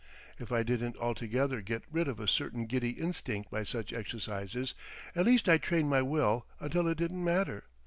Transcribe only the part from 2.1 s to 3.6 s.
a certain giddy instinct